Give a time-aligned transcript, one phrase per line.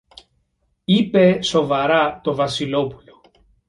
[0.85, 3.21] είπε σοβαρά το Βασιλόπουλο.